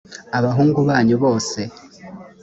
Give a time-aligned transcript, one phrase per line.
[0.37, 1.59] abahungu banyu bose